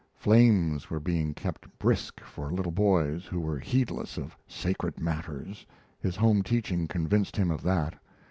Flames 0.15 0.89
were 0.89 0.99
being 0.99 1.35
kept 1.35 1.77
brisk 1.77 2.21
for 2.21 2.51
little 2.51 2.71
boys 2.71 3.27
who 3.27 3.39
were 3.39 3.59
heedless 3.59 4.17
of 4.17 4.35
sacred 4.47 4.99
matters; 4.99 5.63
his 5.99 6.15
home 6.15 6.41
teaching 6.41 6.87
convinced 6.87 7.37
him 7.37 7.51
of 7.51 7.61
that. 7.61 7.93